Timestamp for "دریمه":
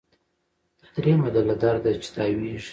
0.95-1.29